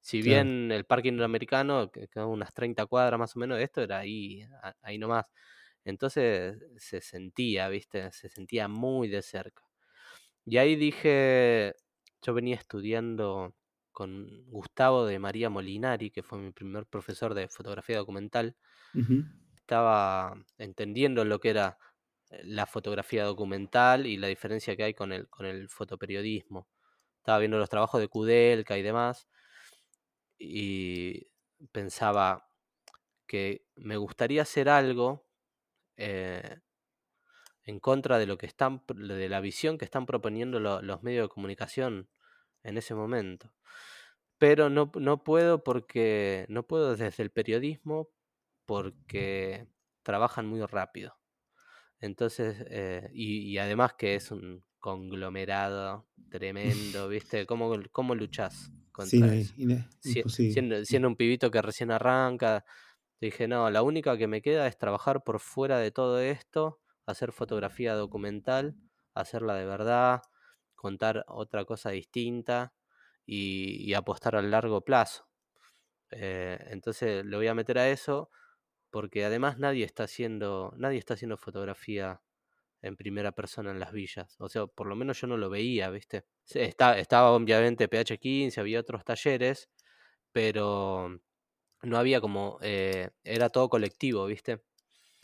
[0.00, 3.98] Si bien el parque interamericano, que quedaba unas 30 cuadras más o menos, esto era
[3.98, 4.46] ahí,
[4.80, 5.26] ahí nomás.
[5.88, 8.12] Entonces se sentía, ¿viste?
[8.12, 9.64] Se sentía muy de cerca.
[10.44, 11.74] Y ahí dije,
[12.22, 13.54] yo venía estudiando
[13.92, 18.56] con Gustavo de María Molinari, que fue mi primer profesor de fotografía documental.
[19.56, 21.78] Estaba entendiendo lo que era
[22.30, 26.68] eh, la fotografía documental y la diferencia que hay con el, con el fotoperiodismo.
[27.18, 29.28] Estaba viendo los trabajos de Kudelka y demás
[30.38, 31.30] y
[31.72, 32.48] pensaba
[33.26, 35.27] que me gustaría hacer algo
[35.98, 36.60] eh,
[37.64, 41.34] en contra de lo que están, de la visión que están proponiendo los medios de
[41.34, 42.08] comunicación
[42.62, 43.52] en ese momento
[44.38, 48.08] pero no, no puedo porque no puedo desde el periodismo
[48.64, 49.66] porque
[50.02, 51.18] trabajan muy rápido.
[52.00, 57.44] Entonces, eh, y, además que es un conglomerado tremendo, ¿viste?
[57.46, 59.54] ¿Cómo, cómo luchás contra eso?
[60.00, 62.64] siendo, siendo, un pibito que recién arranca,
[63.20, 67.32] dije, no, la única que me queda es trabajar por fuera de todo esto, hacer
[67.32, 68.76] fotografía documental,
[69.14, 70.22] hacerla de verdad,
[70.74, 72.72] contar otra cosa distinta
[73.26, 75.28] y, apostar a largo plazo.
[76.10, 78.30] Eh, entonces le voy a meter a eso
[78.90, 82.22] porque además nadie está haciendo, nadie está haciendo fotografía
[82.80, 84.36] en primera persona en las villas.
[84.38, 86.24] O sea, por lo menos yo no lo veía, ¿viste?
[86.46, 89.68] Está, estaba obviamente PH15, había otros talleres,
[90.32, 91.20] pero
[91.82, 94.62] no había como, eh, era todo colectivo, ¿viste?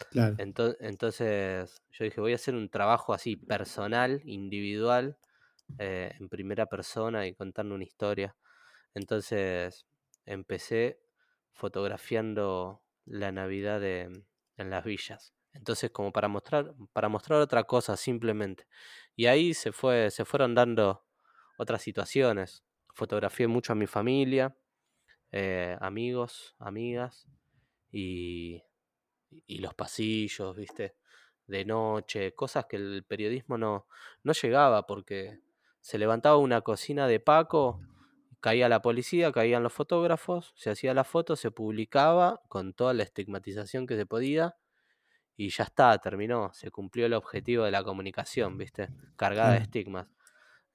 [0.08, 0.40] Claro.
[0.80, 5.18] entonces yo dije, voy a hacer un trabajo así personal, individual,
[5.78, 8.36] eh, en primera persona y contando una historia.
[8.94, 9.86] Entonces
[10.26, 11.00] empecé
[11.52, 15.34] fotografiando la Navidad en las villas.
[15.52, 18.66] Entonces, como para mostrar, para mostrar otra cosa simplemente.
[19.16, 21.06] Y ahí se fue, se fueron dando
[21.58, 22.64] otras situaciones.
[22.94, 24.56] Fotografié mucho a mi familia,
[25.36, 27.26] eh, amigos, amigas,
[27.90, 28.62] y,
[29.48, 30.96] y los pasillos, viste,
[31.48, 33.88] de noche, cosas que el periodismo no,
[34.22, 35.40] no llegaba porque
[35.80, 37.80] se levantaba una cocina de Paco,
[38.40, 43.02] caía la policía, caían los fotógrafos, se hacía la foto, se publicaba con toda la
[43.02, 44.56] estigmatización que se podía
[45.36, 48.88] y ya está, terminó, se cumplió el objetivo de la comunicación, ¿viste?
[49.16, 50.06] Cargada de estigmas.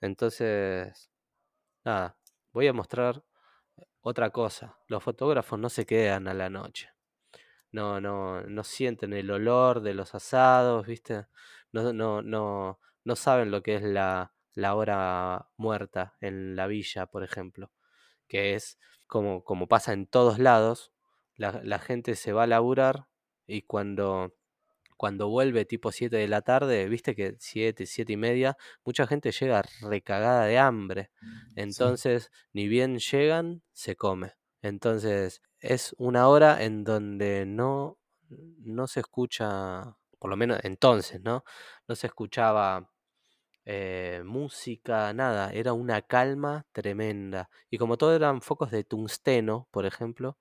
[0.02, 1.12] Entonces,
[1.86, 2.18] nada,
[2.54, 3.24] voy a mostrar
[4.02, 4.78] otra cosa.
[4.88, 6.90] Los fotógrafos no se quedan a la noche.
[7.72, 11.28] No, no, no sienten el olor de los asados, ¿viste?
[11.72, 17.06] No, no, no, no saben lo que es la, la hora muerta en la villa,
[17.06, 17.72] por ejemplo.
[18.28, 20.92] Que es como, como pasa en todos lados,
[21.36, 23.08] la, la gente se va a laburar
[23.48, 24.39] y cuando
[25.00, 29.32] cuando vuelve tipo 7 de la tarde, viste que 7, 7 y media, mucha gente
[29.32, 31.10] llega recagada de hambre.
[31.56, 34.34] Entonces, ni bien llegan, se come.
[34.62, 41.46] Entonces, es una hora en donde no, no se escucha, por lo menos entonces, ¿no?
[41.88, 42.92] No se escuchaba
[43.64, 47.50] eh, música, nada, era una calma tremenda.
[47.70, 50.38] Y como todo eran focos de tungsteno, por ejemplo,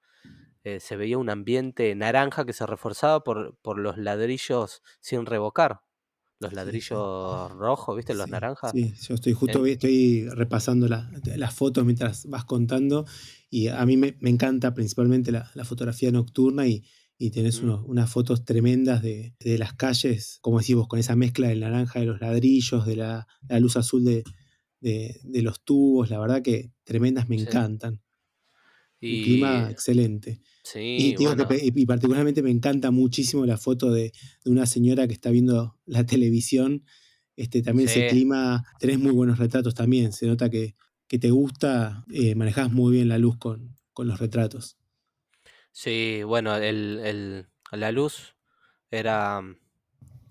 [0.77, 5.81] eh, se veía un ambiente naranja que se reforzaba por, por los ladrillos sin revocar.
[6.41, 8.15] Los ladrillos rojos, ¿viste?
[8.15, 8.71] Los naranjas.
[8.71, 13.07] Sí, yo estoy justo estoy repasando las fotos mientras vas contando
[13.51, 16.85] y a mí me, encanta principalmente la, fotografía nocturna y,
[17.19, 17.85] y tenés mm.
[17.87, 22.07] unas fotos tremendas de, las calles, como decís vos, con esa mezcla del naranja de
[22.07, 23.27] los ladrillos, de la,
[23.59, 24.23] luz azul de,
[24.81, 28.01] de, los tubos, la verdad que tremendas me encantan.
[29.01, 30.41] Y, clima excelente.
[30.62, 34.12] Sí, y, particularmente me encanta muchísimo la foto de,
[34.44, 36.85] una señora que está viendo la televisión.
[37.37, 40.12] Este, también ese clima, tenés muy buenos retratos también.
[40.12, 40.75] Se nota que,
[41.07, 44.77] que te gusta, eh, manejás muy bien la luz con, con los retratos.
[45.73, 48.35] Sí, bueno, el, el, la luz
[48.90, 49.40] era,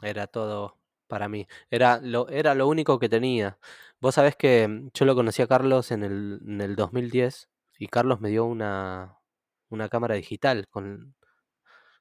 [0.04, 1.48] era todo para mí.
[1.72, 3.58] Era lo, era lo único que tenía.
[4.00, 8.22] Vos sabés que yo lo conocí a Carlos en el, en el 2010 y Carlos
[8.22, 9.17] me dio una,
[9.70, 11.16] una cámara digital con,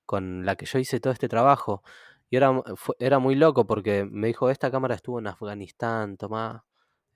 [0.04, 1.82] con la que yo hice todo este trabajo.
[2.30, 2.52] Y era,
[2.98, 6.64] era muy loco porque me dijo, esta cámara estuvo en Afganistán, tomá,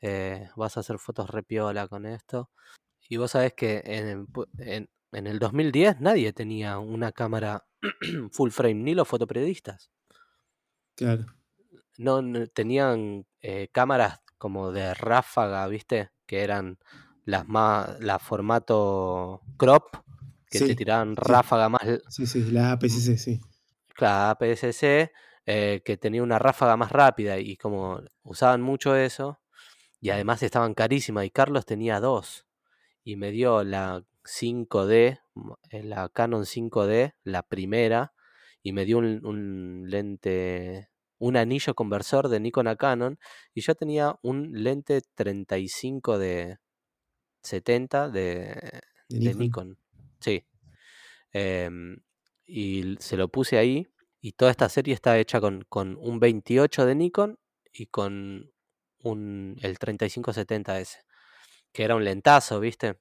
[0.00, 2.50] eh, vas a hacer fotos repiola con esto.
[3.08, 4.26] Y vos sabés que en,
[4.58, 7.66] en, en el 2010 nadie tenía una cámara
[8.32, 9.90] full frame, ni los fotoperiodistas.
[10.94, 11.26] Claro.
[11.98, 16.10] No, tenían eh, cámaras como de ráfaga, ¿viste?
[16.26, 16.78] Que eran
[17.24, 19.96] las más, la formato crop,
[20.50, 21.82] que te tiraban ráfaga más.
[22.08, 23.40] Sí, sí, la APS-C, sí.
[23.98, 25.12] La APS-C,
[25.46, 29.40] eh, que tenía una ráfaga más rápida y como usaban mucho eso,
[30.00, 32.46] y además estaban carísimas, y Carlos tenía dos,
[33.04, 35.20] y me dio la 5D,
[35.70, 38.14] eh, la Canon 5D, la primera,
[38.62, 43.18] y me dio un, un lente un anillo conversor de Nikon a Canon
[43.52, 46.56] y yo tenía un lente 35 de,
[47.42, 49.78] 70 de, Nikon.
[50.20, 50.46] Sí.
[51.32, 51.98] Em,
[52.46, 53.86] y se lo puse ahí.
[54.20, 57.38] Y toda esta serie está hecha con, con un 28 de Nikon
[57.72, 58.52] y con
[58.98, 60.98] un, el 3570S.
[61.72, 62.98] Que era un lentazo, ¿viste?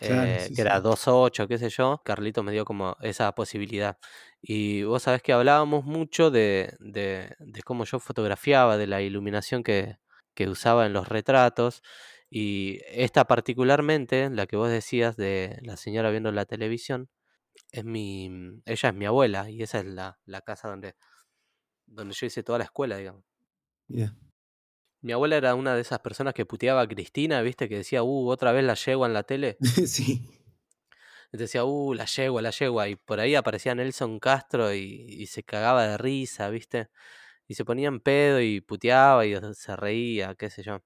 [0.00, 2.02] Eh, que era 2.8, qué sé yo.
[2.04, 3.98] Carlito me dio como esa posibilidad.
[4.42, 9.62] Y vos sabés que hablábamos mucho de, de, de cómo yo fotografiaba, de la iluminación
[9.62, 9.96] que,
[10.34, 11.82] que usaba en los retratos.
[12.28, 17.08] Y esta particularmente, la que vos decías de la señora viendo la televisión,
[17.72, 20.94] es mi, mm, ella es mi abuela y esa es la, la casa donde,
[21.86, 23.24] donde yo hice toda la escuela, digamos.
[25.02, 28.28] Mi abuela era una de esas personas que puteaba a Cristina, viste, que decía, uh,
[28.28, 29.56] otra vez la yegua en la tele.
[29.86, 30.28] sí.
[31.32, 32.88] Decía, uh, la yegua, la yegua.
[32.88, 36.88] Y por ahí aparecía Nelson Castro y, y se cagaba de risa, viste.
[37.46, 40.82] Y se ponía en pedo y puteaba y se reía, qué sé yo.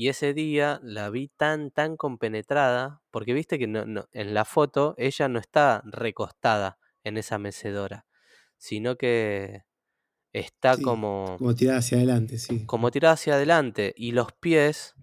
[0.00, 4.94] Y ese día la vi tan, tan compenetrada, porque viste que no, en la foto
[4.96, 8.06] ella no está recostada en esa mecedora,
[8.56, 9.64] sino que
[10.32, 11.36] está como...
[11.36, 12.64] Como tirada hacia adelante, sí.
[12.64, 13.92] Como tirada hacia adelante.
[13.94, 14.94] Y los pies...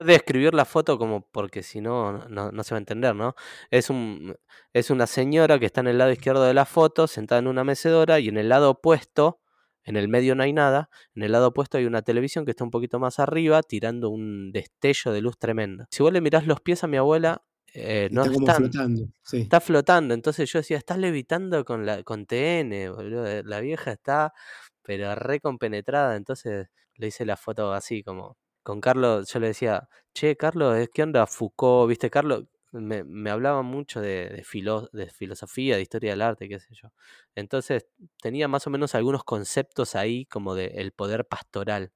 [0.00, 3.36] De escribir la foto como porque si no, no, se va a entender, ¿no?
[3.70, 4.34] Es, un,
[4.72, 7.62] es una señora que está en el lado izquierdo de la foto, sentada en una
[7.62, 9.40] mecedora, y en el lado opuesto
[9.84, 12.64] en el medio no hay nada, en el lado opuesto hay una televisión que está
[12.64, 15.86] un poquito más arriba, tirando un destello de luz tremendo.
[15.90, 19.08] Si vos le mirás los pies a mi abuela, eh, no están, flotando.
[19.32, 20.14] Está flotando.
[20.14, 23.26] Entonces yo decía, estás levitando con la con TN, boludo.
[23.26, 24.32] Eh, la vieja está,
[24.82, 26.16] pero re compenetrada.
[26.16, 29.30] Entonces le hice la foto así, como con Carlos.
[29.32, 31.88] Yo le decía, che, Carlos, ¿qué onda Foucault?
[31.88, 32.44] ¿Viste, Carlos?
[32.72, 36.92] Me, me hablaba mucho de, de, de, filosofía, de historia del arte, qué sé yo.
[37.34, 37.86] Entonces
[38.22, 41.92] tenía más o menos algunos conceptos ahí como de el poder pastoral,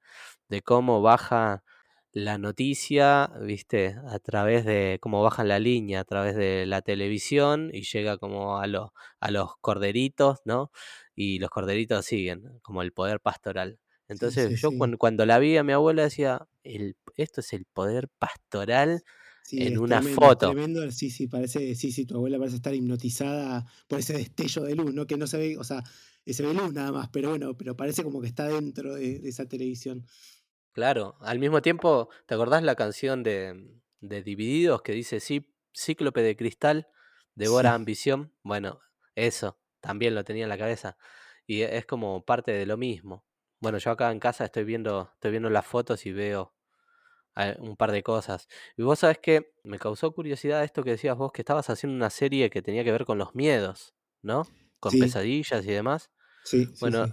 [0.48, 1.64] de cómo baja
[2.12, 7.70] la noticia, viste, a través de cómo bajan la línea, a través de la televisión
[7.72, 10.70] y llega como a, los a los corderitos, ¿no?
[11.16, 13.80] Y los corderitos siguen, como el poder pastoral.
[14.06, 19.02] Entonces yo Cuando, la vi a mi abuela decía, el, esto es el poder pastoral
[19.50, 20.50] en una foto.
[20.50, 24.74] Tremendo, sí, sí, parece, sí, sí, tu abuela parece estar hipnotizada por ese destello de
[24.74, 25.06] luz, ¿no?
[25.06, 25.82] Que no se ve, o sea,
[26.26, 29.46] se ve luz nada más, pero bueno, pero parece como que está dentro de, esa
[29.46, 30.06] televisión.
[30.72, 36.22] Claro, al mismo tiempo, ¿te acordás la canción de, de Divididos que dice sí, Cíclope
[36.22, 36.88] de cristal,
[37.34, 38.32] devora ambición?
[38.42, 38.80] Bueno,
[39.14, 40.96] eso, también lo tenía en la cabeza.
[41.46, 43.24] Y es como parte de lo mismo.
[43.60, 46.54] Bueno, yo acá en casa estoy viendo, estoy viendo las fotos y veo
[47.58, 48.48] un par de cosas.
[48.76, 52.10] Y vos sabés que me causó curiosidad esto que decías vos, que estabas haciendo una
[52.10, 54.46] serie que tenía que ver con los miedos, ¿no?
[54.80, 56.10] Con pesadillas y demás.
[56.44, 56.68] Sí.
[56.80, 57.06] Bueno,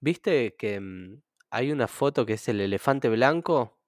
[0.00, 3.78] ¿viste que mm, hay una foto que es el elefante blanco?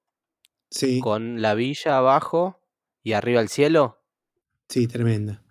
[0.71, 1.01] Sí.
[1.01, 2.61] Con la villa abajo
[3.03, 4.03] y arriba el cielo.
[4.69, 5.43] Sí, tremenda.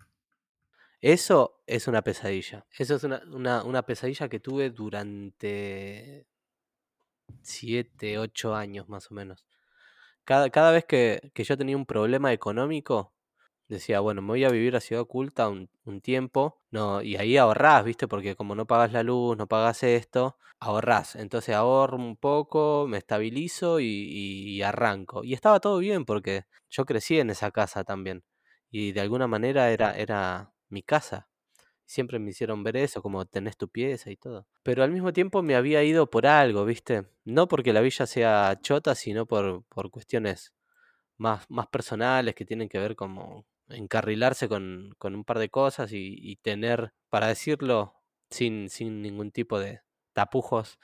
[1.02, 2.66] Eso es una pesadilla.
[2.78, 6.28] Eso es una, una, una pesadilla que tuve durante
[7.42, 9.46] siete, ocho años más o menos.
[10.32, 13.14] Cada, cada vez que, que, yo tenía un problema económico,
[13.68, 17.36] decía, bueno, me voy a vivir a Ciudad Oculta un, un, tiempo, no, y ahí
[17.36, 18.08] ahorrás, ¿viste?
[18.08, 21.18] Porque como no pagas la luz, no pagas esto, ahorrás.
[21.18, 25.22] Entonces ahorro un poco, me estabilizo y, y arranco.
[25.26, 28.24] Y estaba todo bien porque yo crecí en esa casa también.
[28.70, 31.31] Y de alguna manera era, era mi casa
[31.92, 34.48] siempre me hicieron ver eso, como tenés tu pieza y todo.
[34.64, 37.06] Pero al mismo tiempo me había ido por algo, ¿viste?
[37.26, 40.54] No porque la villa sea chota, sino por, por cuestiones
[41.18, 45.92] más, más personales que tienen que ver como encarrilarse con, con un par de cosas
[45.94, 47.94] y, tener, para decirlo
[48.30, 49.82] sin, sin ningún tipo de
[50.14, 50.80] tapujos,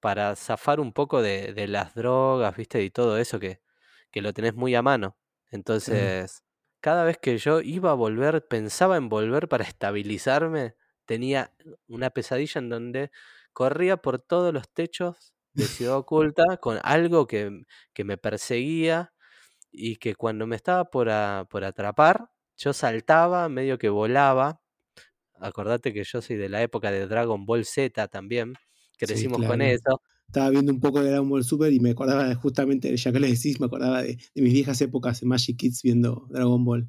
[0.00, 2.82] para zafar un poco de, de las drogas, ¿viste?
[2.82, 3.62] Y todo eso que,
[4.10, 5.16] que lo tenés muy a mano.
[5.50, 6.43] Entonces,
[6.84, 10.74] cada vez que yo iba a volver, pensaba en volver para estabilizarme,
[11.06, 11.50] tenía
[11.88, 13.10] una pesadilla en donde
[13.54, 17.62] corría por todos los techos de Ciudad Oculta con algo que,
[17.94, 19.14] que me perseguía
[19.72, 21.08] y que cuando me estaba por,
[21.48, 22.28] por atrapar,
[22.58, 24.60] yo saltaba, medio que volaba.
[25.40, 28.52] Acordate que yo soy de la época de Dragon Ball Z también,
[28.98, 32.34] crecimos con eso estaba viendo un poco de Dragon Ball Super y me acordaba de,
[32.34, 36.26] justamente, ya que le decís, me acordaba de, mis viejas épocas en Magic Kids viendo
[36.30, 36.88] Dragon Ball.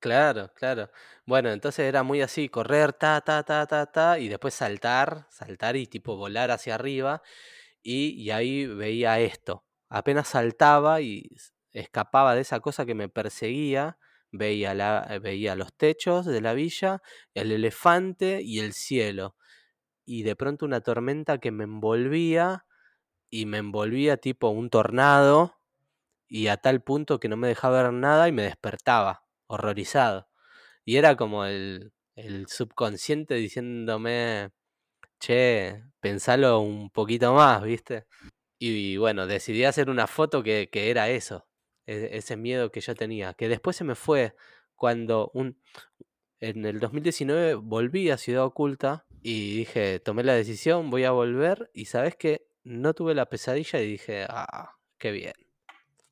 [0.00, 0.90] Claro, claro.
[1.26, 5.76] Bueno, entonces era muy así, correr, ta, ta, ta, ta, ta, y después saltar, saltar
[5.76, 7.22] y tipo volar hacia arriba.
[7.82, 9.64] Y, y ahí veía esto.
[9.88, 11.28] Apenas saltaba y
[11.72, 13.98] escapaba de esa cosa que me perseguía,
[14.30, 17.02] veía, la, veía los techos de la villa,
[17.34, 19.36] el elefante y el cielo.
[20.04, 22.66] Y de pronto una tormenta que me envolvía
[23.32, 25.58] y me envolvía tipo un tornado
[26.28, 30.28] y a tal punto que no me dejaba ver nada y me despertaba, horrorizado.
[30.84, 31.92] Y era como el,
[32.46, 34.50] subconsciente diciéndome,
[35.18, 38.06] che, pensalo un poquito más, ¿viste?
[38.58, 41.46] Y, bueno, decidí hacer una foto que, que era eso,
[41.86, 44.36] e, ese miedo que yo tenía, que después se me fue
[44.76, 45.58] cuando un,
[46.40, 51.70] en el 2019 volví a Ciudad Oculta y dije, tomé la decisión, voy a volver
[51.72, 55.34] y sabes que no tuve la pesadilla y dije, ah, qué bien.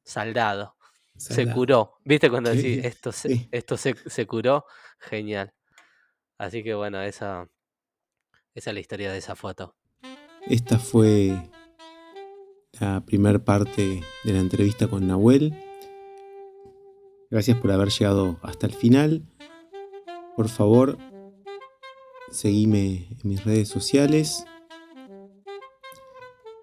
[0.02, 0.76] Saldado.
[1.16, 1.98] Se curó.
[2.04, 4.64] ¿Viste cuando decís, esto, se, esto se, curó?
[4.98, 5.52] Genial.
[6.38, 7.46] Así que bueno, esa,
[8.54, 9.76] esa es la historia de esa foto.
[10.46, 11.36] Esta fue
[12.80, 15.54] la primera parte de la entrevista con Nahuel.
[17.30, 19.22] Gracias por haber llegado hasta el final.
[20.36, 20.96] Por favor,
[22.30, 24.46] seguime en mis redes sociales.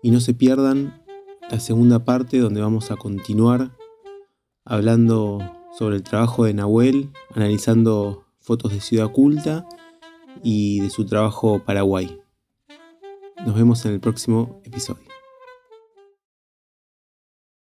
[0.08, 1.03] Y no se pierdan
[1.51, 3.72] la segunda parte donde vamos a continuar
[4.64, 5.39] hablando
[5.78, 9.68] sobre el trabajo de Nahuel, analizando fotos de Ciudad Oculta
[10.41, 12.22] y de su trabajo Paraguay.
[13.45, 15.07] Nos vemos en el próximo episodio.